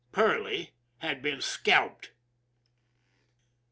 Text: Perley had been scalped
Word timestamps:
Perley 0.11 0.71
had 0.97 1.21
been 1.21 1.41
scalped 1.41 2.09